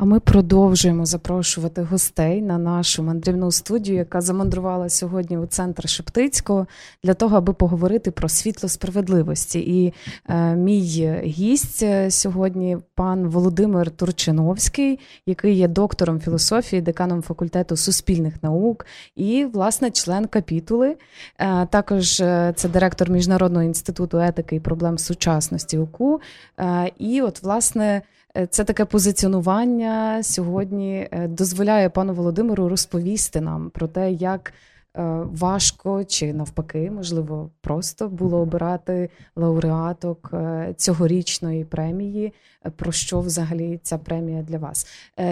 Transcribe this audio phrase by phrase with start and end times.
[0.00, 6.66] А ми продовжуємо запрошувати гостей на нашу мандрівну студію, яка замандрувала сьогодні у центр Шептицького
[7.04, 9.60] для того, аби поговорити про світло справедливості.
[9.60, 9.94] І
[10.28, 10.80] е, мій
[11.24, 18.86] гість е, сьогодні пан Володимир Турчиновський, який є доктором філософії, деканом факультету суспільних наук
[19.16, 20.96] і, власне, член капітули.
[21.38, 26.20] Е, також е, це директор Міжнародного інституту етики і проблем сучасності УКУ.
[26.58, 28.02] Е, і, от, власне.
[28.36, 34.52] Е, це таке позиціонування сьогодні е, дозволяє пану Володимиру розповісти нам про те, як
[34.96, 35.02] е,
[35.32, 40.34] важко чи навпаки, можливо, просто було обирати лауреаток
[40.76, 42.32] цьогорічної премії.
[42.76, 44.86] Про що взагалі ця премія для вас?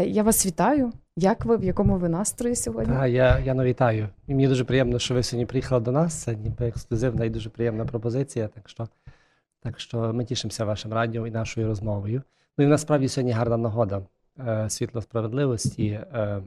[0.07, 0.93] Я вас вітаю.
[1.17, 2.95] Як ви в якому ви настрої сьогодні?
[2.95, 4.09] Так, я я вітаю.
[4.27, 6.15] І мені дуже приємно, що ви сьогодні приїхали до нас.
[6.15, 8.49] Це ніби ексклюзивна і дуже приємна пропозиція.
[8.49, 8.89] Так що
[9.63, 12.23] так що ми тішимося вашим радіо і нашою розмовою.
[12.59, 14.03] Ну і насправді сьогодні гарна нагода
[14.39, 15.87] е, світло справедливості.
[15.89, 16.43] Е,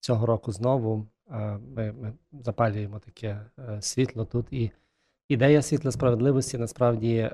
[0.00, 3.40] цього року знову е, ми ми запалюємо таке
[3.80, 4.46] світло тут.
[4.50, 4.70] І
[5.28, 7.30] ідея світла справедливості насправді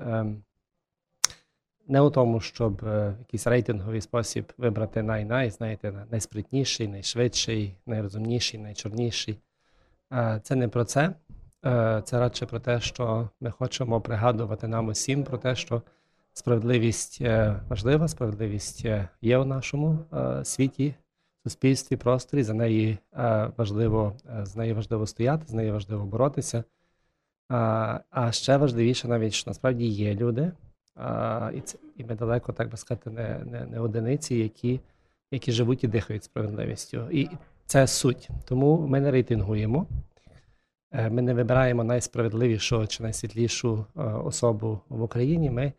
[1.87, 2.81] не у тому, щоб
[3.19, 9.39] якийсь рейтинговий спосіб вибрати най-най, знаєте, найспритніший, найшвидший, найрозумніший, найчорніший.
[10.41, 11.13] Це не про це.
[12.03, 15.81] Це радше про те, що ми хочемо пригадувати нам усім про те, що.
[16.35, 20.95] Справедливість е, важлива, справедливість е, є у нашому е, світі,
[21.43, 22.43] суспільстві, просторі.
[22.43, 22.97] За неї
[23.57, 26.63] важливо з нею важливо стояти, з нею важливо боротися.
[27.49, 30.51] А ще важливіше, навіть що насправді є люди,
[31.53, 34.79] і це і ми далеко, так би сказати, не не, не одиниці, які
[35.31, 37.07] які живуть і дихають справедливістю.
[37.11, 37.29] І
[37.65, 38.29] це суть.
[38.45, 39.87] Тому ми не рейтингуємо.
[41.09, 43.85] Ми не вибираємо найсправедливішу чи найсвітлішу
[44.23, 45.49] особу в Україні.
[45.49, 45.73] Ми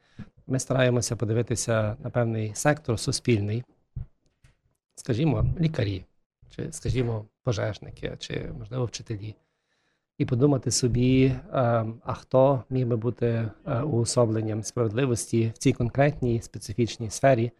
[0.46, 3.64] ми стараємося подивитися на певний сектор суспільний,
[4.94, 6.04] скажімо, лікарі,
[6.50, 9.34] чи, скажімо, пожежники, чи, можливо, вчителі,
[10.18, 11.40] і подумати собі, е,
[12.04, 13.26] а хто міг би бути
[13.66, 17.52] е, уособленням справедливості в цій конкретній специфічній сфері,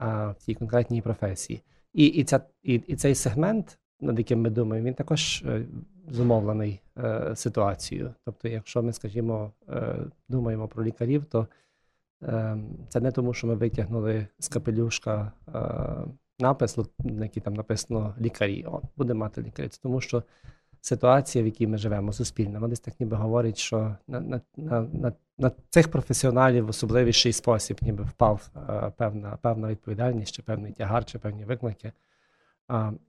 [0.00, 1.62] в цій конкретній професії.
[1.92, 5.66] І і, ця, і, і цей сегмент, над яким ми думаємо, він також е,
[6.10, 6.80] зумовлений
[7.34, 8.14] ситуацією.
[8.24, 9.52] Тобто, якщо ми, скажімо,
[10.28, 11.48] думаємо про лікарів, то
[12.88, 18.64] це не тому, що ми витягнули з капелюшка е, напис, на який там написано лікарі.
[18.68, 19.68] О, будемо мати лікарі.
[19.68, 20.22] Це тому що
[20.80, 24.80] ситуація, в якій ми живемо, суспільна, вона десь так ніби говорить, що на на, на,
[24.80, 30.72] на, на цих професіоналів в особливіший спосіб ніби впав е, певна певна відповідальність, чи певний
[30.72, 31.92] тягар, чи певні виклики.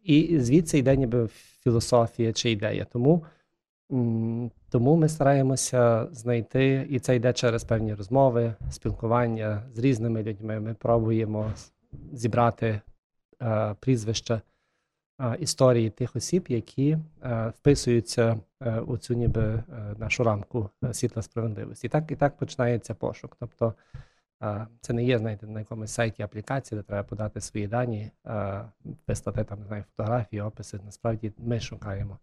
[0.04, 1.28] І звідси йде ніби
[1.64, 2.86] філософія чи ідея.
[2.86, 3.26] Тому
[4.70, 10.60] тому ми стараємося знайти, і це йде через певні розмови, спілкування з різними людьми.
[10.60, 11.52] Ми пробуємо
[12.14, 12.82] зібрати
[13.42, 14.42] е, прізвища
[15.22, 19.64] е, історії тих осіб, які е, вписуються е, у цю ніби е,
[19.98, 21.88] нашу рамку е, світла справедливості.
[21.88, 23.38] І так і так починається пошук.
[23.40, 23.74] Тобто
[24.82, 28.12] це не є, знаєте, на якомусь сайті аплікації, де треба подати свої дані,
[29.08, 30.80] вислати там не знаю, фотографії, описи.
[30.86, 32.18] Насправді ми шукаємо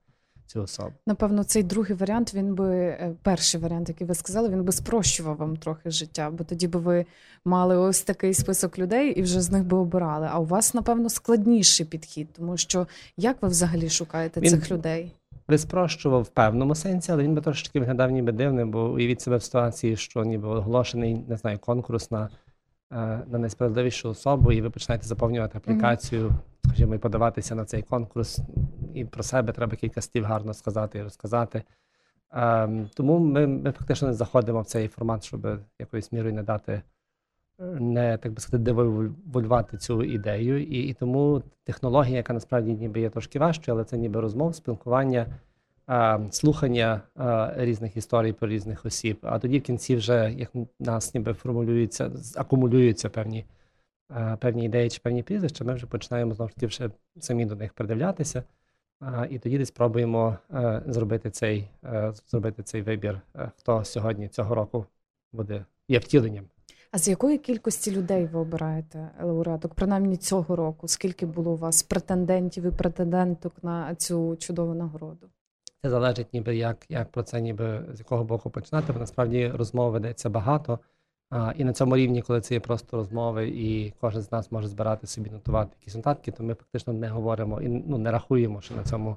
[0.61, 0.93] особу.
[1.07, 5.37] Напевно, цей другий варіант, він би е, перший варіант, який ви сказали, він би спрощував
[5.37, 7.07] вам трохи життя, бо тоді би ви
[7.45, 10.29] мали ось такий список людей і вже з них би обирали.
[10.31, 12.87] А у вас, напевно, складніший підхід, тому що
[13.17, 14.51] як ви взагалі шукаєте він...
[14.51, 15.13] цих людей?
[15.49, 19.37] Би спрощував в певному сенсі, але він би трошки виглядав ніби дивним, бо уявіть себе
[19.37, 22.29] в ситуації, що ніби оголошений, не знаю, конкурс на
[22.93, 26.67] на найсправедливішу особу, і ви починаєте заповнювати аплікацію, mm-hmm.
[26.69, 28.41] скажімо, і подаватися на цей конкурс
[28.95, 31.63] і про себе треба кілька слів гарно сказати і розказати.
[32.33, 36.83] Ем, Тому ми ми фактично не заходимо в цей формат, щоб якоюсь мірою не дати,
[37.81, 40.63] не так би сказати, девольвувати цю ідею.
[40.63, 45.21] І і тому технологія, яка насправді ніби є трошки важчою, але це ніби розмов, спілкування,
[45.21, 45.39] е,
[46.31, 49.19] слухання е, різних історій про різних осіб.
[49.23, 53.45] А тоді в кінці вже як нас ніби формулюються, акумулюються певні.
[54.17, 56.91] Е, певні ідеї чи певні прізвища, ми вже починаємо знову ж таки вже
[57.21, 58.43] самі до них придивлятися.
[59.31, 64.55] І тоді десь спробуємо е, зробити цей е, зробити цей вибір, е, хто сьогодні цього
[64.55, 64.87] року
[65.33, 66.45] буде є втіленням.
[66.91, 69.75] А з якої кількості людей ви обираєте лауреаток?
[69.75, 70.89] Принаймні цього року?
[70.89, 75.29] Скільки було у вас претендентів і претенденток на цю чудову нагороду?
[75.83, 78.93] Це залежить, ніби як як про це, ніби з якого боку починати.
[78.93, 80.79] Бо насправді розмов ведеться багато.
[81.31, 84.69] А, І на цьому рівні, коли це є просто розмови, і кожен з нас може
[84.69, 88.75] збирати собі нотувати якісь нотатки, то ми фактично не говоримо і ну не рахуємо, що
[88.75, 89.17] на цьому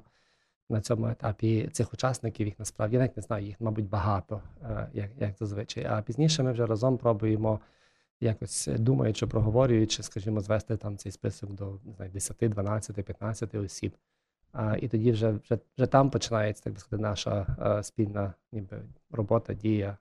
[0.70, 4.88] на цьому етапі цих учасників їх насправді я навіть не знаю, їх, мабуть, багато, е,
[4.92, 5.84] як як зазвичай.
[5.84, 7.60] А пізніше ми вже разом пробуємо
[8.20, 13.96] якось думаючи, проговорюючи, скажімо, звести там цей список до не знаю, 10, 12, 15 осіб.
[14.52, 18.82] А, І тоді вже вже, вже там починається так би сказати, наша а, спільна ніби
[19.10, 19.96] робота, дія,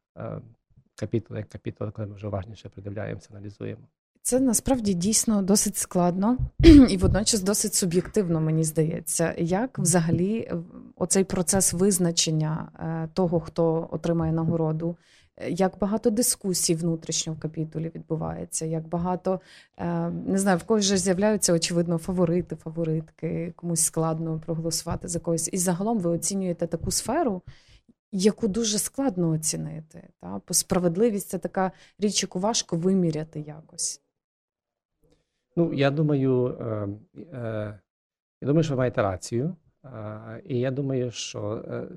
[0.96, 3.88] капітул як капітул, коли ми вже уважніше придивляємося, аналізуємо.
[4.28, 6.38] Це насправді дійсно досить складно
[6.90, 9.34] і водночас досить суб'єктивно, мені здається.
[9.38, 10.56] Як взагалі е,
[10.96, 14.98] оцей процес визначення е, того, хто отримає нагороду,
[15.38, 19.40] е, як багато дискусій внутрішньо в капітулі відбувається, як багато
[20.28, 25.50] не знаю, в когось же з'являються очевидно фаворити, фаворитки, комусь складно проголосувати за когось.
[25.54, 27.42] І загалом ви оцінюєте таку сферу,
[28.12, 30.08] яку дуже складно оцінити.
[30.22, 30.42] Та?
[30.48, 34.02] Бо справедливість це така річ, яку важко виміряти якось.
[35.56, 36.88] Ну, я думаю, е,
[37.38, 37.80] е,
[38.42, 39.56] я думаю, що ви маєте рацію.
[40.44, 41.88] І я думаю, що е,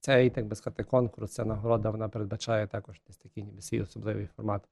[0.00, 4.26] цей, так би сказати, конкурс, ця нагорода, вона передбачає також десь такий ніби свій особливий
[4.26, 4.68] формат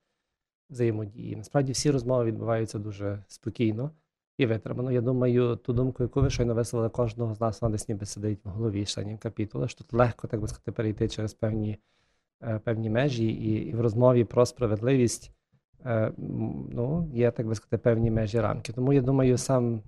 [0.71, 1.37] взаємодії.
[1.37, 3.91] Насправді всі розмови відбуваються дуже спокійно
[4.39, 4.93] і витримано.
[4.93, 8.45] Я думаю, ту думку, яку ви щойно висловили кожного з нас, вона десь ніби сидить
[8.45, 11.79] в голові членів капітула, що тут легко, так би сказати, перейти через певні
[12.43, 15.33] е, певні межі, і, і в розмові про справедливість
[16.71, 18.73] ну, є, так би сказати, певні межі рамки.
[18.73, 19.83] Тому я думаю, сам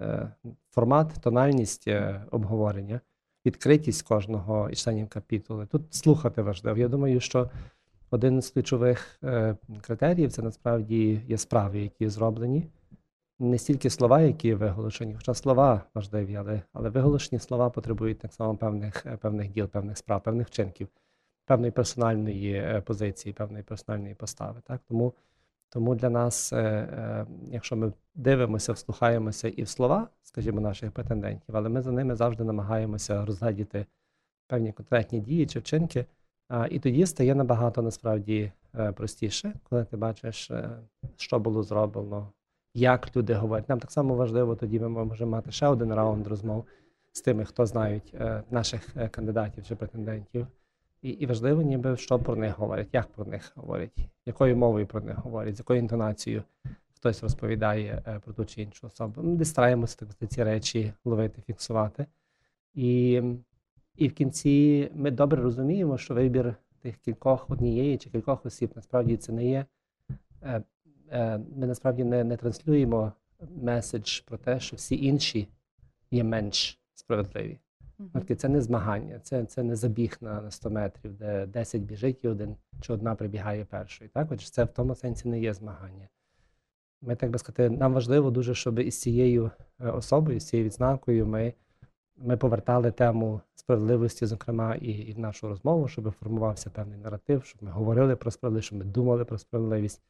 [0.00, 0.32] е,
[0.70, 1.88] формат, тональність
[2.30, 3.00] обговорення,
[3.46, 5.66] відкритість кожного із членів капітули.
[5.66, 6.78] Тут слухати важливо.
[6.78, 7.50] Я думаю, що
[8.10, 9.20] один з ключових
[9.80, 12.68] критеріїв це насправді є справи, які зроблені
[13.42, 18.56] не стільки слова, які виголошені, хоча слова важливі, але але виголошені слова потребують так само
[18.56, 20.88] певних е, певних діл, певних справ, певних вчинків,
[21.52, 24.60] певної персональної е, позиції, певної персональної постави.
[24.66, 24.80] Так?
[24.88, 25.14] Тому
[25.68, 31.68] тому для нас, е, якщо ми дивимося, вслухаємося і в слова, скажімо, наших претендентів, але
[31.68, 33.86] ми за ними завжди намагаємося розглядіти
[34.46, 36.06] певні конкретні дії чи вчинки.
[36.70, 38.52] І тоді стає набагато насправді
[38.94, 40.50] простіше, коли ти бачиш,
[41.16, 42.28] що було зроблено,
[42.74, 43.68] як люди говорять.
[43.68, 46.64] Нам так само важливо, тоді ми можемо мати ще один раунд розмов
[47.12, 50.46] з тими, хто знають е, наших е, кандидатів чи претендентів.
[51.02, 53.96] І і важливо, ніби що про них говорять, як про них говорять,
[54.26, 56.42] якою мовою про них говорять, з якою інтонацією
[56.94, 59.22] хтось розповідає е, про ту чи іншу особу.
[59.22, 62.06] Ми стараємося так, ці речі ловити, фіксувати.
[62.74, 63.22] І
[63.96, 69.16] і в кінці ми добре розуміємо, що вибір тих кількох однієї чи кількох осіб насправді
[69.16, 69.66] це не є
[71.12, 73.12] Е, ми насправді не не транслюємо
[73.62, 75.48] меседж про те, що всі інші
[76.10, 77.58] є менш справедливі.
[78.14, 78.34] Mm-hmm.
[78.34, 82.28] Це не змагання, це це не забіг на, на 100 метрів, де 10 біжить і
[82.28, 84.10] один чи одна прибігає першою.
[84.10, 86.08] Так, Отже, це в тому сенсі не є змагання.
[87.02, 89.50] Ми так би сказати, нам важливо дуже, щоб із цією
[89.80, 91.54] е, особою, з цією відзнакою, ми
[92.16, 97.62] ми повертали тему справедливості, зокрема, і, і в нашу розмову, щоб формувався певний наратив, щоб
[97.62, 100.02] ми говорили про справедливість, щоб ми думали про справедливість.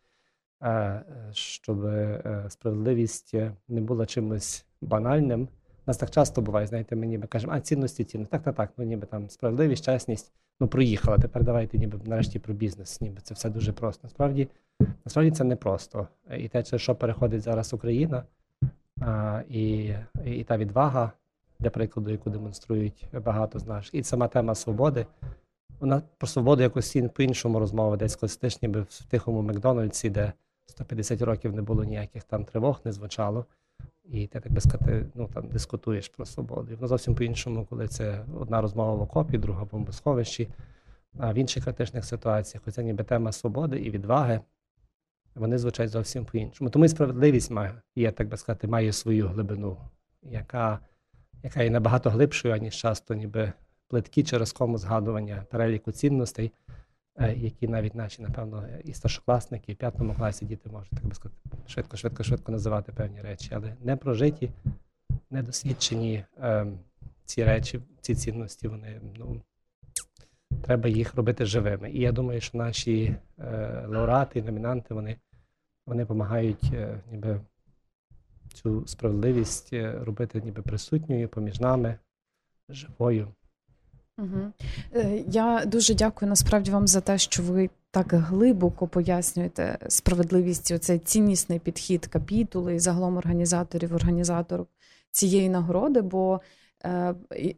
[0.62, 3.34] Е, щоб е, справедливість
[3.68, 5.48] не була чимось банальним.
[5.86, 8.30] Нас так часто буває, знаєте, ми ніби кажемо, а цінності цінності.
[8.30, 11.18] Так, так, так, ну ніби там справедливість, чесність, ну проїхала.
[11.18, 14.00] Тепер давайте ніби нарешті про бізнес, ніби це все дуже просто.
[14.02, 14.48] Насправді,
[15.04, 16.08] насправді це не просто.
[16.38, 18.22] І те, через що переходить зараз Україна,
[19.00, 19.94] а, і,
[20.24, 21.12] і та відвага,
[21.60, 25.06] для прикладу, яку демонструють багато з наших, і сама тема свободи.
[25.80, 30.32] Вона про свободу якось по-іншому розмова, десь класичні ніби в тихому Макдональдсі, де
[30.66, 33.46] 150 років не було ніяких там тривог, не звучало.
[34.12, 36.72] І ти, так би сказати, ну там дискутуєш про свободу.
[36.72, 40.48] І воно зовсім по-іншому, коли це одна розмова в окопі, друга в бомбосховищі,
[41.18, 44.40] а в інших критичних ситуаціях, хоча ніби тема свободи і відваги,
[45.34, 46.70] вони звучать зовсім по-іншому.
[46.70, 49.76] Тому і справедливість має, є, так би сказати, має свою глибину,
[50.22, 50.78] яка
[51.42, 53.52] яка є набагато глибшою, аніж часто ніби
[53.88, 56.52] плиткі через кому згадування переліку цінностей.
[57.18, 61.14] Е, які навіть наші, напевно, і старшокласники, і в п'ятому класі діти можуть так би
[61.14, 64.50] сказати, швидко, швидко, швидко називати певні речі, але не прожиті,
[65.30, 66.66] недосвідчені е,
[67.24, 69.42] ці речі, ці цінності, вони ну,
[70.62, 71.90] треба їх робити живими.
[71.90, 75.16] І я думаю, що наші е, лауреати номінанти вони
[75.86, 77.40] вони допомагають е, ніби
[78.54, 81.98] цю справедливість е, робити ніби присутньою поміж нами,
[82.68, 83.34] живою.
[84.18, 84.52] Угу.
[85.26, 91.58] Я дуже дякую насправді вам за те, що ви так глибоко пояснюєте справедливість, оцей ціннісний
[91.58, 94.68] підхід капітули і загалом організаторів, організаторок
[95.10, 96.00] цієї нагороди.
[96.00, 96.40] бо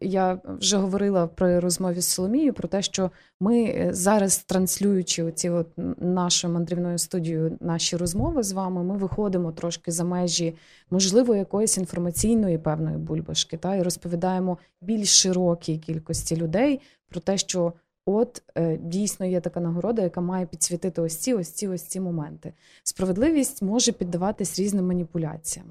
[0.00, 5.50] я вже говорила при розмові з Соломією про те, що ми е, зараз, транслюючи оці
[5.50, 5.66] от
[5.98, 10.54] нашою мандрівною студією наші розмови з вами, ми виходимо трошки за межі,
[10.90, 17.72] можливо, якоїсь інформаційної певної бульбашки, та і розповідаємо більш широкій кількості людей про те, що
[18.06, 22.00] От е, дійсно є така нагорода, яка має підсвітити ось ці ось ці ось ці
[22.00, 22.52] моменти.
[22.82, 25.66] Справедливість може піддаватись різним маніпуляціям.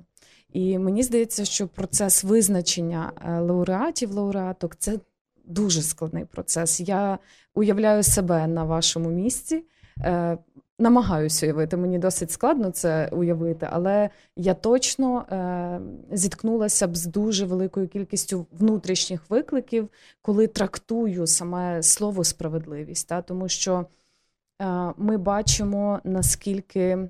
[0.53, 4.99] І мені здається, що процес визначення е, лауреатів, лауреаток це
[5.45, 6.79] дуже складний процес.
[6.79, 7.17] Я
[7.53, 9.63] уявляю себе на вашому місці.
[9.99, 10.37] Е,
[10.79, 15.79] намагаюся уявити, мені досить складно це уявити, але я точно е,
[16.11, 19.89] зіткнулася б з дуже великою кількістю внутрішніх викликів,
[20.21, 23.85] коли трактую саме слово справедливість, та тому що
[24.61, 27.09] е, ми бачимо наскільки.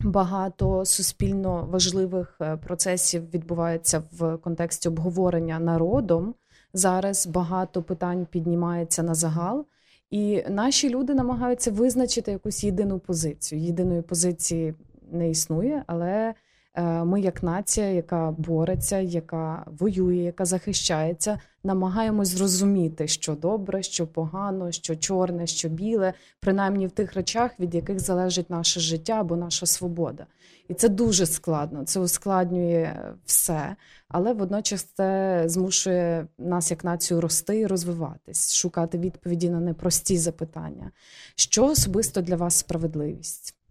[0.00, 6.34] Багато суспільно важливих е, процесів відбувається в контексті обговорення народом.
[6.74, 9.66] Зараз багато питань піднімається на загал,
[10.10, 13.60] і наші люди намагаються визначити якусь єдину позицію.
[13.60, 14.74] Єдиної позиції
[15.12, 16.34] не існує, але
[16.80, 24.72] ми, як нація, яка бореться, яка воює, яка захищається, намагаємось зрозуміти, що добре, що погано,
[24.72, 29.66] що чорне, що біле, принаймні в тих речах, від яких залежить наше життя або наша
[29.66, 30.26] свобода.
[30.68, 31.84] І це дуже складно.
[31.84, 33.76] Це ускладнює все,
[34.08, 40.90] але водночас це змушує нас як націю рости і розвиватись, шукати відповіді на непрості запитання.
[41.36, 43.61] Що особисто для вас справедливість?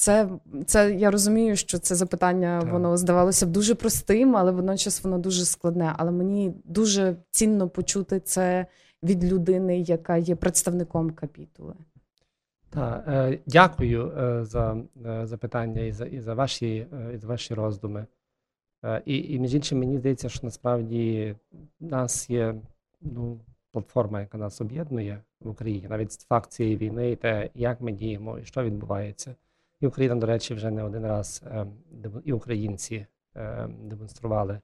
[0.00, 0.28] Це
[0.66, 2.72] це я розумію, що це запитання так.
[2.72, 5.94] воно здавалося б дуже простим, але водночас воно дуже складне.
[5.96, 8.66] Але мені дуже цінно почути це
[9.02, 11.74] від людини, яка є представником капітули.
[12.70, 14.76] Так, е, дякую е, за
[15.06, 18.06] е, запитання і за і за ваші і за ваші роздуми.
[19.04, 21.34] І, і між іншим, мені здається, що насправді
[21.80, 22.54] в нас є
[23.00, 23.40] ну,
[23.72, 28.38] платформа, яка нас об'єднує в Україні, навіть факт цієї війни, і те, як ми діємо
[28.38, 29.34] і що відбувається.
[29.80, 31.72] І Україна, до речі, вже не один раз ем,
[32.24, 34.60] і українці ем, демонстрували.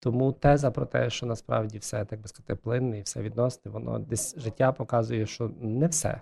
[0.00, 3.98] Тому теза про те, що насправді все так би сказати, плинне і все відносне, воно
[3.98, 6.20] десь життя показує, що не все.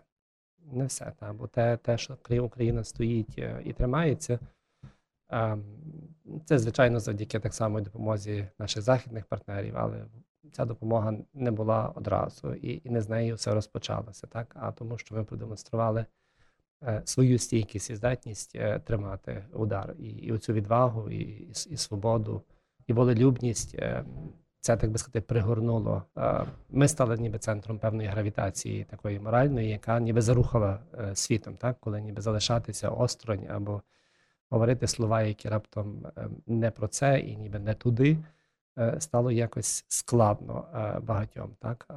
[0.72, 1.12] Не все.
[1.18, 4.38] Та, бо те, те, що Україна стоїть е, і тримається,
[5.28, 5.64] ем,
[6.44, 10.04] це, звичайно, завдяки так само допомозі наших західних партнерів, але
[10.52, 14.56] ця допомога не була одразу, і і не з нею все розпочалося, так?
[14.60, 16.04] а тому, що ми продемонстрували.
[16.86, 22.42] Е, свою стійкість і здатність е, тримати удар, і і оцю відвагу, і, і, свободу,
[22.86, 23.74] і волелюбність.
[23.74, 24.04] Е,
[24.60, 26.02] це так би сказати пригорнуло.
[26.70, 30.78] Ми стали ніби центром певної гравітації, такої моральної, яка ніби зарухала
[31.14, 33.82] світом, так коли ніби залишатися осторонь або
[34.50, 36.06] говорити слова, які раптом
[36.46, 38.18] не про це і ніби не туди.
[38.98, 40.64] Стало якось складно
[41.02, 41.94] багатьом, так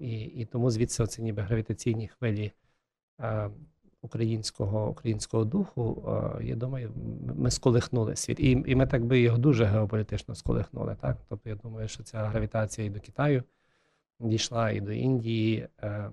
[0.00, 2.52] і і тому звідси оці ніби гравітаційні хвилі
[4.02, 6.02] українського українського духу,
[6.42, 6.92] я думаю,
[7.36, 8.40] ми сколихнули світ.
[8.40, 10.96] І і ми так би його дуже геополітично сколихнули.
[11.00, 11.16] Так?
[11.28, 13.42] Тобто, я думаю, що ця гравітація і до Китаю
[14.28, 15.68] дійшла, і до Індії.
[15.82, 16.10] Е,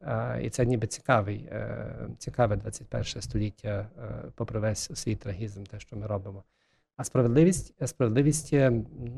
[0.00, 3.88] е, і це ніби цікавий, е, цікаве 21 століття,
[4.34, 6.44] попри весь свій трагізм, те, що ми робимо.
[6.96, 8.52] А справедливість, справедливість,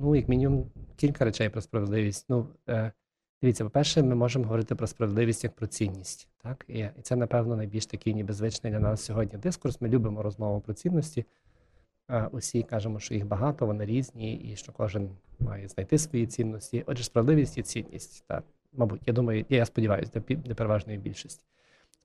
[0.00, 2.26] ну, як мінімум, кілька речей про справедливість.
[2.28, 2.48] Ну,
[3.44, 6.28] Дивіться, по-перше, ми можемо говорити про справедливість як про цінність.
[6.42, 6.64] Так?
[6.68, 9.80] І це, напевно, найбільш такий ніби звичний для нас сьогодні дискурс.
[9.80, 11.24] Ми любимо розмову про цінності.
[12.32, 16.84] Усі кажемо, що їх багато, вони різні, і що кожен має знайти свої цінності.
[16.86, 18.24] Отже, справедливість і цінність.
[18.26, 18.44] Так?
[18.72, 21.44] Мабуть, я думаю, я сподіваюся, для переважної більшості.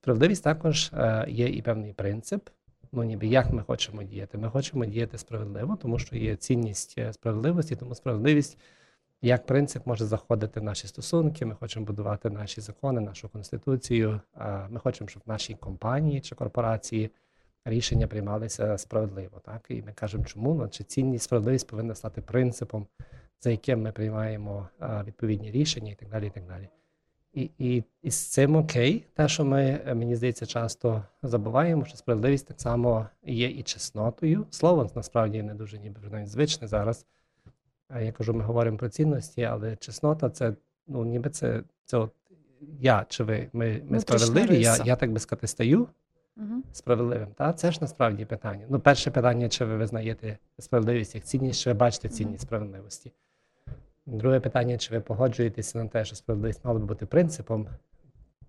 [0.00, 0.92] Справедливість також
[1.28, 2.48] є і певний принцип.
[2.92, 4.38] Ну, ніби як ми хочемо діяти.
[4.38, 8.58] Ми хочемо діяти справедливо, тому що є цінність е, справедливості, тому справедливість
[9.22, 11.46] як принцип може заходити в наші стосунки.
[11.46, 14.20] Ми хочемо будувати наші закони, нашу конституцію.
[14.68, 17.10] Ми хочемо, щоб в нашій компанії чи корпорації
[17.64, 19.40] рішення приймалися справедливо.
[19.44, 22.86] Так і ми кажемо, чому ну, чи цінність справедливість повинна стати принципом,
[23.40, 24.68] за яким ми приймаємо
[25.04, 26.26] відповідні рішення, і так далі.
[26.26, 26.68] І так далі.
[27.32, 32.46] І і, і з цим окей, те, що ми, мені здається, часто забуваємо, що справедливість
[32.46, 34.46] так само є і чеснотою.
[34.50, 37.06] Слово насправді не дуже ніби звичне зараз.
[37.98, 40.54] Я кажу, ми говоримо про цінності, але чеснота це
[40.86, 42.12] ну ніби це це от
[42.80, 44.60] я чи ви ми ми справедливі.
[44.60, 45.88] Я я так би сказати стаю
[46.36, 46.62] угу.
[46.72, 47.28] справедливим.
[47.36, 48.66] Та це ж насправді питання.
[48.68, 53.12] Ну, перше питання, чи ви визнаєте справедливість як цінність, чи ви бачите цінність справедливості?
[54.06, 57.68] Друге питання, чи ви погоджуєтеся на те, що справедливість мала би бути принципом,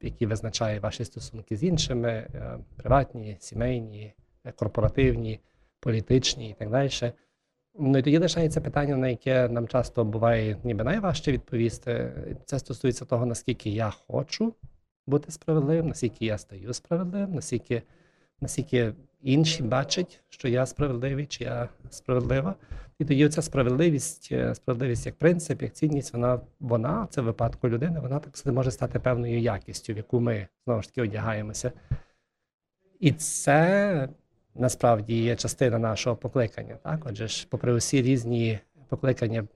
[0.01, 4.13] який визначає ваші стосунки з іншими, е, приватні, сімейні,
[4.55, 5.39] корпоративні,
[5.79, 6.89] політичні і так далі.
[7.79, 12.13] Ну і тоді лишається питання, на яке нам часто буває ніби найважче відповісти.
[12.45, 14.53] Це стосується того, наскільки я хочу
[15.07, 17.83] бути справедливим, наскільки я стаю справедливим, наскільки
[18.41, 22.55] наскільки інші бачать, що я справедливий, чи я справедлива.
[22.99, 27.69] І тоді ця справедливість, е, справедливість як принцип, як цінність, вона вона це в випадку
[27.69, 31.71] людини, вона так сказати, може стати певною якістю, в яку ми знову ж таки одягаємося.
[32.99, 34.09] І це
[34.55, 36.77] насправді є частина нашого покликання.
[36.83, 37.05] Так?
[37.09, 39.47] Отже, ж, попри усі різні покликання,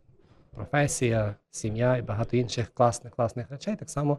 [0.52, 4.18] професія, сім'я і багато інших класних класних речей, так само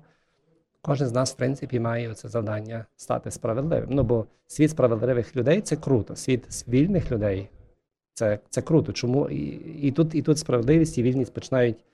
[0.83, 3.89] кожен з нас, в принципі, має це завдання стати справедливим.
[3.91, 7.49] Ну бо світ справедливих людей це круто, світ вільних людей
[8.15, 8.93] це це круто.
[8.93, 9.39] Чому і,
[9.87, 11.85] і тут і тут справедливість і вільність починають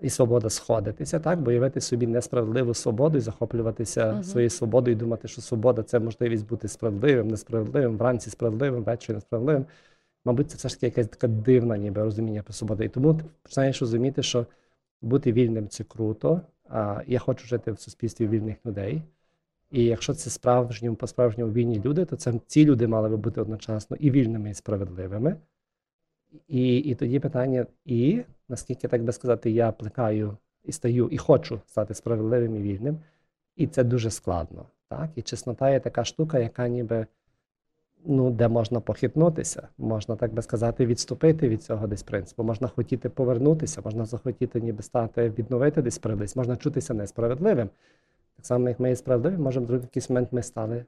[0.00, 4.24] і свобода сходитися, так бо явити собі несправедливу свободу і захоплюватися uh -huh.
[4.24, 9.66] своєю свободою, і думати, що свобода це можливість бути справедливим, несправедливим, вранці справедливим, ввечері несправедливим.
[10.24, 12.82] Мабуть, це все ж таки якась така дивна, ніби розуміння про свободу.
[12.82, 14.46] І тому ти починаєш розуміти, що
[15.02, 16.40] бути вільним це круто.
[16.68, 19.02] А я хочу жити в суспільстві вільних людей.
[19.70, 23.40] І якщо це справжньому по справжньому вільні люди, то це ці люди мали би бути
[23.40, 25.36] одночасно і вільними, і справедливими.
[26.48, 31.60] І і тоді питання: і наскільки так би сказати, я плекаю і стаю, і хочу
[31.66, 32.98] стати справедливим і вільним,
[33.56, 34.66] і це дуже складно.
[34.88, 35.10] Так?
[35.14, 37.06] І чеснота є така штука, яка ніби
[38.04, 43.08] ну, де можна похитнутися, можна, так би сказати, відступити від цього десь принципу, можна хотіти
[43.08, 47.70] повернутися, можна захотіти ніби стати, відновити десь справедливість, можна чутися несправедливим.
[48.36, 50.84] Так само, як ми є справедливі, можемо в якийсь момент ми стали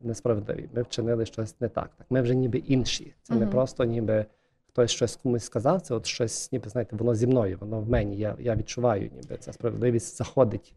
[0.00, 0.68] несправедливі.
[0.74, 1.90] Ми вчинили щось не так.
[1.98, 3.14] Так, Ми вже ніби інші.
[3.22, 4.26] Це не просто ніби
[4.74, 8.16] хтось щось комусь сказав, це от щось, ніби знаєте, воно зі мною, воно в мені.
[8.16, 10.74] Я я відчуваю, ніби ця справедливість заходить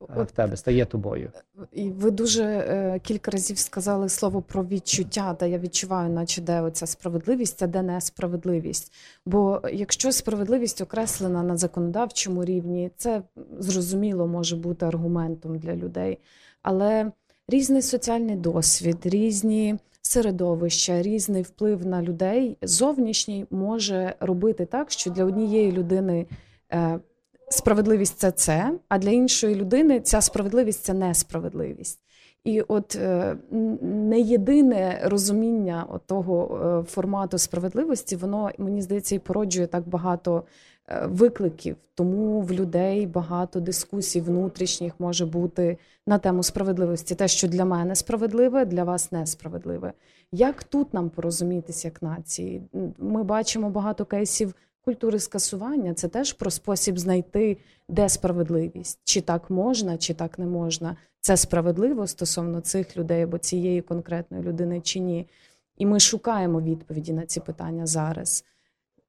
[0.00, 1.30] от, в тебе, стає тобою.
[1.72, 6.60] І ви дуже е, кілька разів сказали слово про відчуття, де я відчуваю, наче де
[6.60, 8.92] оця справедливість, а де несправедливість.
[9.26, 13.22] Бо якщо справедливість окреслена на законодавчому рівні, це
[13.58, 16.18] зрозуміло може бути аргументом для людей.
[16.62, 17.12] Але
[17.48, 25.24] різний соціальний досвід, різні середовища, різний вплив на людей зовнішній може робити так, що для
[25.24, 26.26] однієї людини
[26.72, 27.00] е,
[27.48, 32.00] справедливість це це, а для іншої людини ця справедливість це несправедливість.
[32.46, 33.36] І от е,
[33.82, 40.44] не єдине розуміння того е, формату справедливості, воно мені здається і породжує так багато
[40.88, 47.14] Е, викликів, тому в людей багато дискусій внутрішніх може бути на тему справедливості.
[47.14, 49.92] Те, що для мене справедливе, для вас несправедливе.
[50.32, 52.62] Як тут нам порозумітися як нації?
[52.98, 54.54] Ми бачимо багато кейсів
[54.86, 55.94] культури скасування.
[55.94, 57.56] Це теж про спосіб знайти,
[57.88, 60.96] де справедливість, чи так можна, чи так не можна.
[61.20, 65.28] Це справедливо стосовно цих людей або цієї конкретної людини, чи ні.
[65.76, 68.44] І ми шукаємо відповіді на ці питання зараз.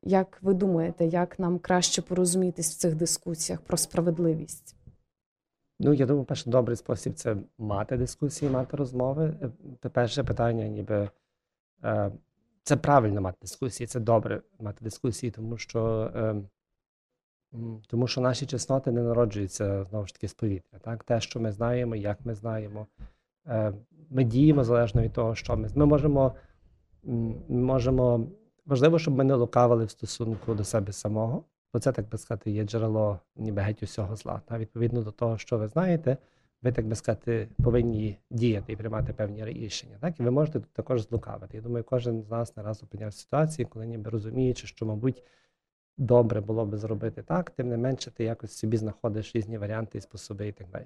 [0.03, 4.75] Як ви думаєте, як нам краще порозумітись в цих дискусіях про справедливість?
[5.79, 9.33] Ну, я думаю, перший добрий спосіб це мати дискусії, мати розмови.
[9.85, 11.09] Е, перше питання, ніби
[11.83, 12.11] е,
[12.67, 16.35] це правильно мати дискусії, це добре мати дискусії, тому що е,
[17.87, 20.79] тому що наші чесноти не народжуються знову ж таки з повітря.
[20.79, 21.03] Так?
[21.03, 22.87] Те, що ми знаємо, як ми знаємо,
[24.09, 26.35] ми діємо залежно від того, що ми Ми можемо,
[27.49, 28.27] можемо
[28.67, 32.51] Важливо, щоб ми не лукавили в стосунку до себе самого, бо це, так би сказати,
[32.51, 34.41] є джерело ніби геть усього зла.
[34.45, 36.17] Та відповідно до того, що ви знаєте,
[36.61, 39.97] ви, так би сказати, повинні діяти і приймати певні рішення.
[40.01, 41.57] Так, і ви можете тут також злукавити.
[41.57, 45.23] Я думаю, кожен з нас не раз опинявся в ситуації, коли ніби розуміючи, що, мабуть,
[45.97, 50.01] добре було би зробити так, тим не менше ти якось собі знаходиш різні варіанти і
[50.01, 50.85] способи і так далі.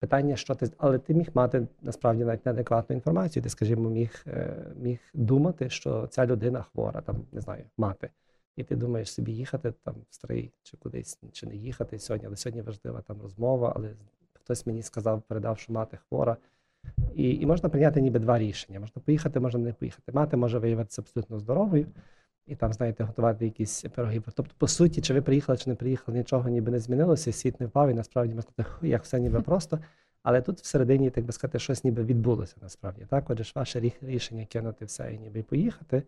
[0.00, 3.42] Питання, що ти, але ти міг мати насправді навіть неадекватну інформацію.
[3.42, 8.10] Ти, скажімо, міг е, міг думати, що ця людина хвора, там не знаю, мати.
[8.56, 12.36] І ти думаєш собі їхати там в стрий чи кудись, чи не їхати сьогодні, але
[12.36, 13.94] сьогодні важлива там розмова, але
[14.46, 16.36] хтось мені сказав, передав, що мати хвора.
[17.14, 18.80] І і можна прийняти ніби два рішення.
[18.80, 20.12] Можна поїхати, можна не поїхати.
[20.12, 21.86] Мати може виявитися абсолютно здоровою
[22.46, 24.22] і там, знаєте, готувати якісь пироги.
[24.34, 27.66] Тобто, по суті, чи ви приїхали, чи не приїхали, нічого ніби не змінилося, світ не
[27.66, 29.78] впав, і насправді можна сказати, як все ніби просто.
[30.22, 33.06] Але тут всередині, так би сказати, щось ніби відбулося насправді.
[33.10, 36.02] Так, отже, ж ваше рішення кинути все і ніби поїхати,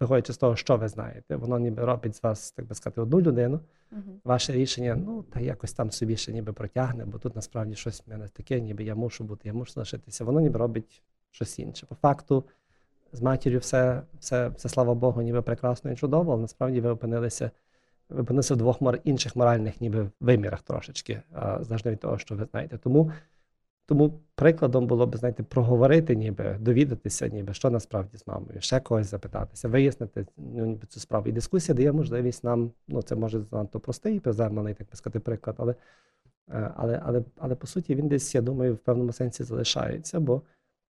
[0.00, 3.20] виходячи з того, що ви знаєте, воно ніби робить з вас, так би сказати, одну
[3.20, 3.60] людину.
[3.92, 4.00] Uh -huh.
[4.24, 8.10] Ваше рішення, ну, та якось там собі ще ніби протягне, бо тут насправді щось в
[8.10, 10.24] мене таке, ніби я мушу бути, я мушу залишитися.
[10.24, 11.86] Воно ніби робить щось інше.
[11.86, 12.44] По факту
[13.12, 17.50] з матір'ю все, все, все, слава Богу, ніби прекрасно і чудово, але насправді ви опинилися
[18.08, 21.22] ви опинилися в двох інших моральних ніби вимірах трошечки,
[21.60, 22.78] залежно від того, що ви знаєте.
[22.78, 23.12] Тому
[23.86, 29.06] тому прикладом було б, знаєте, проговорити, ніби довідатися, ніби що насправді з мамою, ще когось
[29.06, 31.28] запитатися, вияснити ну, ніби цю справу.
[31.28, 35.56] І дискусія дає можливість нам, ну це може занадто простий, приземлений, так би сказати, приклад,
[35.58, 35.74] але,
[36.50, 40.42] е, але, але, але по суті він десь, я думаю, в певному сенсі залишається, бо.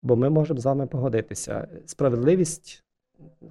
[0.04, 1.67] Бо ми можемо з вами погодитися.
[1.86, 2.84] Справедливість,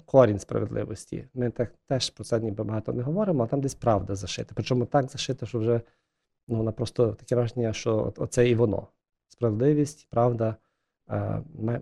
[0.05, 1.25] корінь справедливості.
[1.33, 4.51] Ми так, теж про це ніби багато не говоримо, а там десь правда зашита.
[4.55, 5.81] Причому так зашита, що вже
[6.47, 8.87] ну, вона просто таке враження, що оце і воно.
[9.31, 10.55] Справедливість, правда.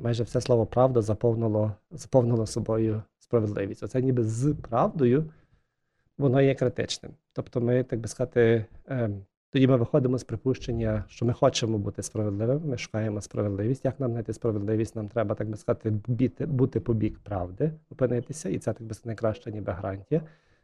[0.02, 3.84] Майже все слово правда заповнило заповнило собою справедливість.
[3.84, 5.32] Оце ніби з правдою
[6.18, 7.12] воно є критичним.
[7.34, 12.04] Тобто, ми, так би сказати, ем, тоді ми виходимо з припущення, що ми хочемо бути
[12.04, 13.86] справедливими, ми шукаємо справедливість.
[13.86, 14.96] Як нам знайти справедливість?
[14.96, 18.94] Нам треба, так би сказати, бути, бути по бік правди, опинитися, і це так би
[18.94, 20.22] сказати, найкраща ніби гарантія.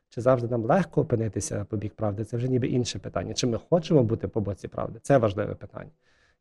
[0.09, 2.25] Чи завжди нам легко опинитися по бік правди?
[2.25, 3.33] Це вже ніби інше питання.
[3.33, 4.99] Чи ми хочемо бути по боці правди?
[5.01, 5.91] Це важливе питання.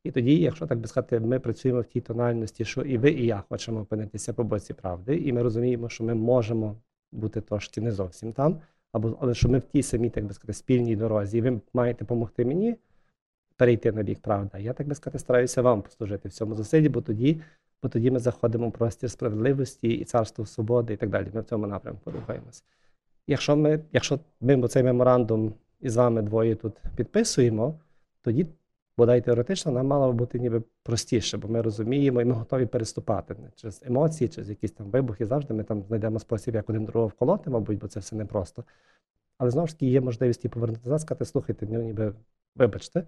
[0.04, 3.26] І тоді, якщо так би сказати, ми працюємо в тій тональності, що і ви, і
[3.26, 6.76] я хочемо опинитися по боці правди, і ми розуміємо, що ми можемо
[7.12, 8.60] бути трошки не зовсім там
[8.94, 11.98] або але що ми в тій самій, так би сказати, спільній дорозі, і ви маєте
[11.98, 12.76] допомогти мені
[13.56, 14.58] перейти на бік правда.
[14.58, 17.40] Я так би сказати, стараюся вам послужити в цьому зусиллі, бо тоді,
[17.82, 21.26] бо тоді ми заходимо в простір справедливості і царство свободи, і так далі.
[21.34, 22.62] Ми в цьому напрямку рухаємося.
[23.26, 27.78] Якщо ми, якщо ми цей меморандум із вами двоє тут підписуємо,
[28.22, 28.46] тоді
[28.96, 33.82] бодай теоретично нам мало бути ніби простіше, бо ми розуміємо і ми готові переступати через
[33.86, 35.26] емоції, через якісь там вибухи.
[35.26, 38.64] Завжди ми там знайдемо спосіб, як один другого вколоти, мабуть, бо це все непросто.
[39.38, 42.14] Але знову ж таки є можливість повернути назад, сказати, слухайте, ну, ніби
[42.56, 43.06] вибачте,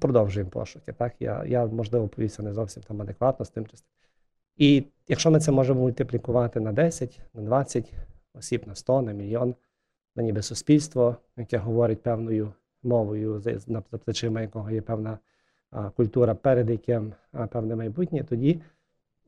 [0.00, 0.92] продовжуємо пошуки.
[0.92, 1.12] Так?
[1.20, 3.76] Я, я можливо, повівся не зовсім там адекватно з тим чи
[4.56, 7.92] І якщо ми це можемо мультиплікувати на 10, на 20
[8.34, 9.54] осіб, на 100, на мільйон,
[10.16, 15.18] на ніби суспільство, яке говорить певною мовою, за плечима якого є певна
[15.96, 17.12] культура, перед яким
[17.50, 18.62] певне майбутнє, тоді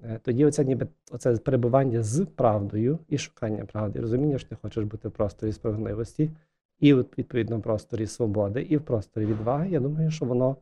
[0.03, 4.85] е, тоді оце ніби оце перебування з правдою і шукання правди, розуміння, що ти хочеш
[4.85, 6.31] бути в просторі справедливості,
[6.81, 9.71] і відповідно в просторі свободи, і в просторі відваги.
[9.71, 10.57] Я думаю, що воно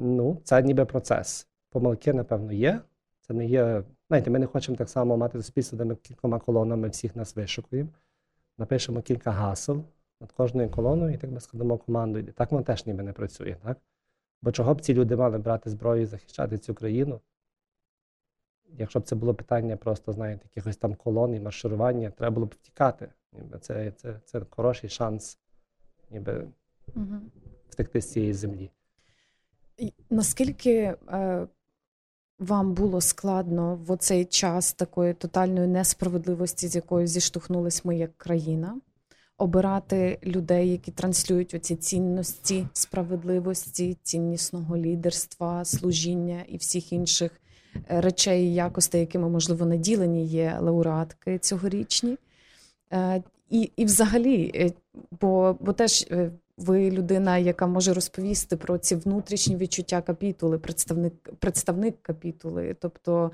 [0.00, 1.46] ну, це ніби процес.
[1.70, 2.80] Помилки, напевно, є.
[3.20, 3.82] Це не є.
[4.08, 7.90] Знаєте, ми не хочемо так само мати суспільство, де ми кількома колонами всіх нас вишукуємо.
[8.58, 9.84] Напишемо кілька гасел
[10.20, 12.18] над кожною колоною і так би складемо команду.
[12.18, 13.56] І так воно теж ніби не працює.
[13.62, 13.78] так?
[14.42, 17.20] Бо чого б ці люди мали брати зброю і захищати цю країну?
[18.78, 22.54] Якщо б це було питання просто, знаєте, якихось там колон і марширування, треба було б
[22.54, 23.08] втікати.
[23.32, 25.38] Ніби Це це, це хороший шанс
[26.10, 26.48] ніби
[26.96, 27.14] угу.
[27.68, 28.70] втекти з цієї землі.
[30.10, 31.48] Наскільки е,
[32.38, 38.80] вам було складно в оцей час такої тотальної несправедливості, з якою зіштовхнулись ми як країна?
[39.40, 47.32] Обирати людей, які транслюють оці цінності справедливості, ціннісного лідерства, служіння і всіх інших
[47.90, 52.16] е, речей якостей, якими можливо наділені є лауреатки цьогорічні.
[52.92, 54.72] Е, і і взагалі, е,
[55.20, 56.06] бо бо теж
[56.56, 62.76] ви людина, яка може розповісти про ці внутрішні відчуття капітули, представник представник капітули.
[62.80, 63.30] Тобто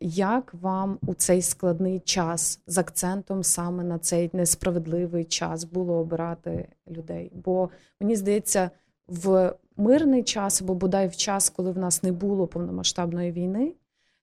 [0.00, 6.68] як вам у цей складний час з акцентом саме на цей несправедливий час було обирати
[6.90, 7.32] людей?
[7.44, 8.70] Бо мені здається,
[9.08, 13.72] в мирний час або бодай в час, коли в нас не було повномасштабної війни,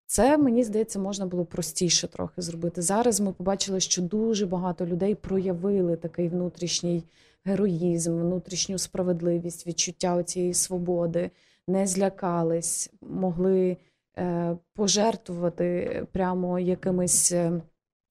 [0.06, 2.82] це мені здається можна було простіше трохи зробити.
[2.82, 7.04] Зараз ми побачили, що дуже багато людей проявили такий внутрішній
[7.46, 11.32] героїзм, внутрішню справедливість, відчуття цієї свободи,
[11.68, 13.78] не злякались, могли.
[14.20, 17.62] Е, пожертвувати прямо якимись е,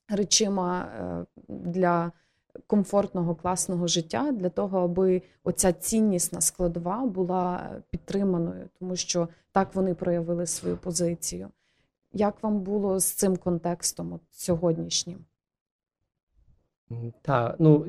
[0.09, 2.13] речима е, для
[2.67, 9.95] комфортного, класного життя, для того, аби оця ціннісна складова була підтриманою, тому що так вони
[9.95, 11.49] проявили свою позицію.
[12.13, 15.25] Як вам було з цим контекстом от сьогоднішнім?
[17.23, 17.87] Так, ну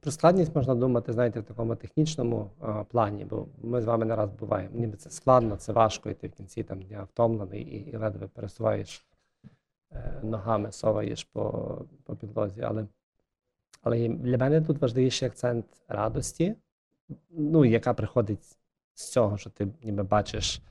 [0.00, 4.16] про складність можна думати, знаєте, в такому технічному а, плані, бо ми з вами не
[4.16, 4.78] раз буваємо.
[4.78, 8.26] Ніби це складно, це важко, і ти в кінці там дня втомлений і, і ледве
[8.26, 9.06] пересуваєш
[9.92, 12.60] е, ногами, соваєш по по підлозі.
[12.62, 12.86] Але
[13.82, 16.54] але для мене тут важливіший акцент радості,
[17.30, 18.58] ну, яка приходить
[18.94, 20.62] з цього, що ти ніби бачиш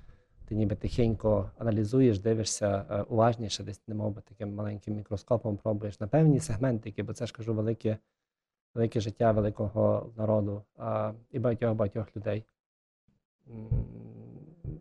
[0.45, 6.08] ти ніби тихенько аналізуєш, дивишся е, уважніше, десь не би таким маленьким мікроскопом пробуєш на
[6.08, 7.97] певні сегментики, бо це ж кажу велике
[8.75, 12.45] велике життя великого народу а, і багатьох-багатьох людей.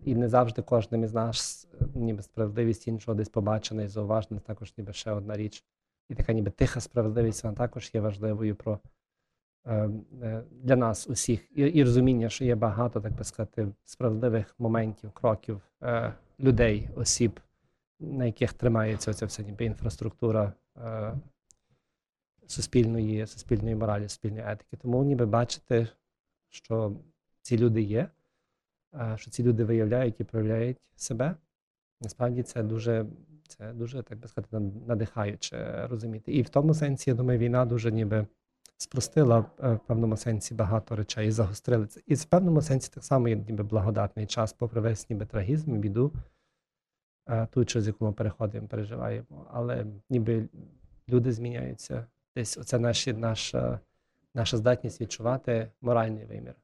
[0.05, 5.12] І не завжди кожним із нас, ніби справедливість іншого десь побачений, зауважений, також ніби ще
[5.12, 5.64] одна річ.
[6.09, 8.81] І така ніби тиха справедливість, вона також є важливою про
[10.50, 15.61] для нас усіх, і, і розуміння, що є багато, так би сказати, справедливих моментів, кроків
[15.83, 17.40] е, людей, осіб,
[18.00, 20.53] на яких тримається ця вся ніби інфраструктура
[22.46, 24.77] суспільної, суспільної моралі, суспільної етики.
[24.77, 25.88] Тому ніби бачити,
[26.50, 26.96] що
[27.42, 28.09] ці люди є,
[29.16, 31.37] що ці люди виявляють і проявляють себе,
[32.00, 33.07] насправді це дуже,
[33.48, 36.33] це дуже так би сказати, надихаюче розуміти.
[36.33, 38.27] І в тому сенсі, я думаю, війна дуже ніби
[38.77, 42.00] спростила е, в певному сенсі багато речей і загострили це.
[42.07, 46.12] І в певному сенсі так само є ніби благодатний час, попри весь ніби трагізм біду,
[47.29, 49.46] е, ту, через яку ми переходимо, переживаємо.
[49.50, 50.48] Але ніби
[51.09, 52.07] люди зміняються.
[52.37, 53.81] Десь оце наші, наша,
[54.35, 56.55] наша здатність відчувати моральний вимір.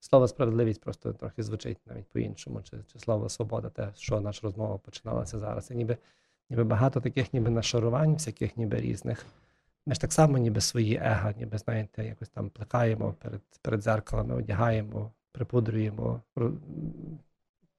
[0.00, 4.78] Слово справедливість просто трохи звучить навіть по-іншому, чи чи слово свобода, те, що наша розмова
[4.78, 5.70] починалася зараз.
[5.70, 5.96] І ніби
[6.50, 9.26] ніби багато таких ніби нашарувань, всяких ніби різних.
[9.88, 14.34] Ми ж так само, ніби свої ега, ніби, знаєте, якось там плекаємо перед перед зеркалами,
[14.34, 16.22] одягаємо, припудрюємо,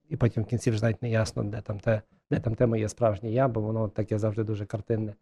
[0.09, 2.89] і потім в кінці вже навіть не ясно, де там те, де там те моє
[2.89, 5.13] справжнє я, бо воно таке завжди дуже картинне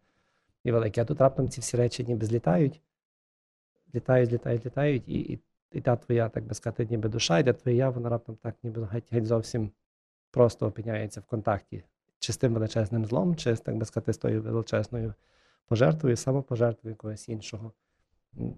[0.64, 1.02] і велике.
[1.02, 2.80] А тут раптом ці всі речі ніби злітають,
[3.94, 5.38] літають, літають, літають, і і,
[5.72, 8.54] і та твоя, так би сказати, ніби душа, і де твоє я, вона раптом так
[8.62, 9.70] ніби геть, геть зовсім
[10.30, 11.84] просто опиняється в контакті
[12.18, 15.14] чи з тим величезним злом, чи так би сказати, з тою величезною
[15.68, 17.72] пожертвою, самопожертвою якогось іншого,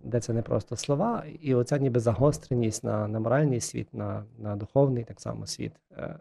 [0.04, 4.56] де це не просто слова, і оця ніби загостреність на на моральний світ, на на
[4.56, 6.16] духовний так само світ, е,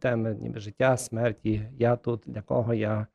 [0.00, 3.06] теми ніби життя, смерті, я тут, для кого я,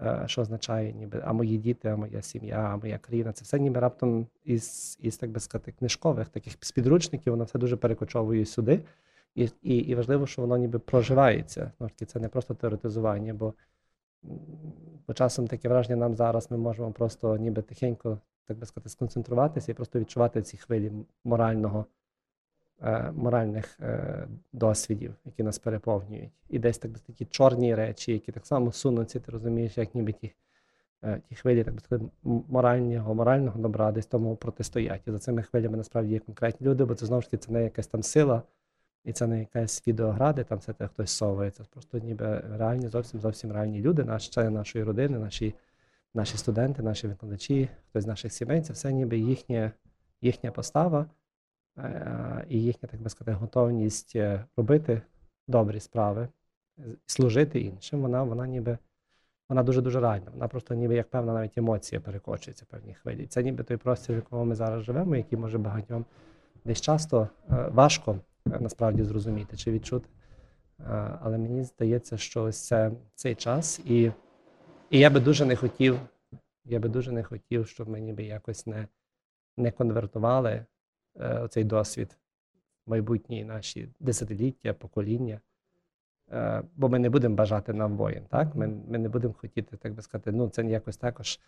[0.00, 3.32] е, що означає, ніби а мої діти, а моя сім'я, а моя країна.
[3.32, 7.76] Це все ніби раптом із, із так би сказати, книжкових таких спідручників, воно все дуже
[7.76, 8.80] перекочовує сюди.
[9.34, 11.72] І і, і важливо, що воно ніби проживається.
[12.06, 13.54] Це не просто теоретизування, бо
[15.08, 19.72] Бо часом таке враження нам зараз ми можемо просто ніби тихенько, так би сказати, сконцентруватися
[19.72, 20.92] і просто відчувати ці хвилі
[21.24, 21.86] морального,
[22.82, 26.32] е, моральних е, досвідів, які нас переповнюють.
[26.50, 30.32] І десь так такі чорні речі, які так само сунуться, ти розумієш, як ніби ті
[31.04, 35.02] е, ті хвилі, так би сказати, морального, морального добра десь тому протистоять.
[35.06, 37.64] І за цими хвилями насправді є конкретні люди, бо це знову ж таки це не
[37.64, 38.42] якась там сила.
[39.04, 41.50] І це не якась відеогради, там це те хтось совує.
[41.50, 45.54] Це просто ніби реальні, зовсім зовсім реальні люди, наші члени нашої родини, наші
[46.14, 49.72] наші студенти, наші викладачі, хтось з наших сімей, це все ніби їхня
[50.20, 51.06] їхня постава
[51.78, 55.02] е, і їхня, так би сказати, готовність е, робити
[55.48, 56.28] добрі справи,
[57.06, 58.02] служити іншим.
[58.02, 58.78] Вона вона ніби
[59.48, 60.30] вона дуже-дуже реальна.
[60.32, 63.26] Вона просто ніби як певна навіть емоція перекочується певні хвилі.
[63.26, 66.04] Це ніби той простір, в якому ми зараз живемо, який може багатьом
[66.64, 70.08] десь часто е, важко насправді зрозуміти чи відчути.
[71.20, 74.12] Але мені здається, що ось це цей час, і
[74.90, 76.00] і я би дуже не хотів,
[76.64, 78.88] я би дуже не хотів, щоб ми ніби якось не
[79.56, 80.66] не конвертували
[81.20, 82.16] е, оцей досвід
[82.86, 85.40] майбутні наші десятиліття, покоління.
[86.32, 88.24] Е, бо ми не будемо бажати нам воїн.
[88.30, 88.54] так?
[88.54, 91.40] Ми ми не будемо хотіти, так би сказати, ну це якось також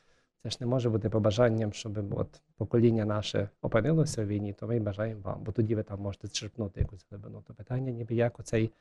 [0.45, 4.81] це ж не може бути побажанням, щоб от покоління наше опинилося в війні, то ми
[4.81, 7.43] бажаємо вам, бо тоді ви там можете черпнути якусь глибину.
[7.47, 8.73] То питання, ніби як оцей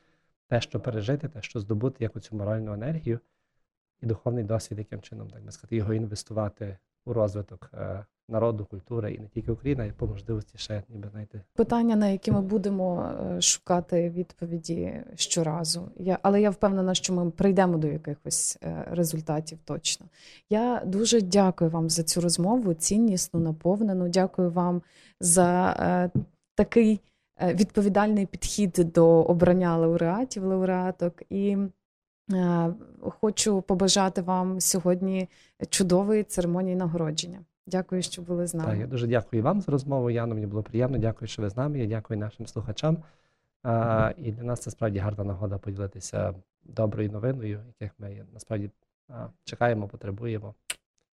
[0.48, 3.20] те, що пережити, те, що здобути, як оцю моральну енергію
[4.00, 9.14] і духовний досвід, яким чином, так би сказати, його інвестувати у розвиток е, народу, культури
[9.14, 13.02] і не тільки України, а по можливості ще ніби знайти питання, на які ми будемо
[13.02, 15.88] е, шукати відповіді щоразу.
[15.96, 20.06] Я, Але я впевнена, що ми прийдемо до якихось е, результатів точно.
[20.50, 24.08] Я дуже дякую вам за цю розмову, ціннісну, наповнену.
[24.08, 24.82] Дякую вам
[25.20, 26.20] за е,
[26.54, 27.00] такий
[27.42, 31.22] відповідальний підхід до обрання лауреатів, лауреаток.
[31.30, 31.56] І
[33.00, 35.28] хочу побажати вам сьогодні
[35.70, 37.38] чудової церемонії нагородження.
[37.66, 38.70] Дякую, що були з нами.
[38.70, 40.10] Так, Я дуже дякую вам за розмову.
[40.10, 40.98] Яно, мені було приємно.
[40.98, 41.78] Дякую, що ви з нами.
[41.78, 42.98] Я дякую нашим слухачам.
[43.62, 48.70] А, І для нас це справді гарна нагода поділитися доброю новиною, яких ми насправді
[49.08, 50.54] а, чекаємо, потребуємо.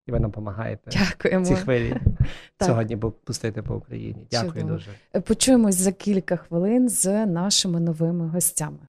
[0.08, 1.46] І ви нам допомагаєте Дякуємо.
[1.46, 1.96] ці хвилі
[2.62, 4.28] сьогодні пустити по Україні.
[4.32, 4.70] Дякую Чудово.
[4.74, 4.92] дуже.
[5.22, 8.78] Почуємось за кілька хвилин з нашими новими гостями.